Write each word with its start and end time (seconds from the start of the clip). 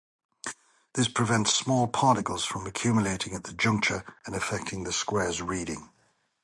This 0.95 1.07
prevents 1.07 1.53
small 1.53 1.87
particles 1.87 2.43
from 2.43 2.65
accumulating 2.65 3.35
at 3.35 3.43
the 3.43 3.53
juncture 3.53 4.03
and 4.25 4.33
affecting 4.33 4.83
the 4.83 4.91
square's 4.91 5.43
reading. 5.43 5.91